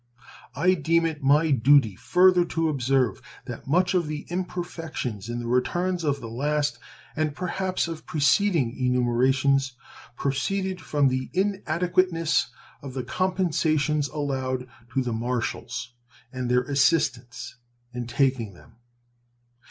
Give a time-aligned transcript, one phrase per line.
[0.55, 5.45] I deem it my duty further to observe that much of the imperfections in the
[5.45, 6.79] returns of the last
[7.15, 9.73] and perhaps of preceding enumerations
[10.15, 12.47] proceeded from the inadequateness
[12.81, 15.93] of the compensations allowed to the marshals
[16.33, 17.57] and their assistants
[17.93, 18.77] in taking them.